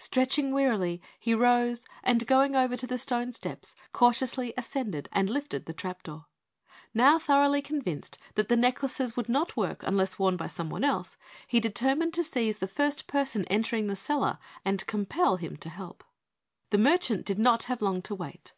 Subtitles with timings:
[0.00, 5.66] Stretching wearily, he rose and, going over to the stone steps, cautiously ascended and lifted
[5.66, 6.26] the trapdoor.
[6.92, 11.60] Now thoroughly convinced that the necklaces would not work unless worn by someone else, he
[11.60, 16.02] determined to seize the first person entering the cellar and compel him to help.
[16.70, 18.54] The merchant did not have long to wait.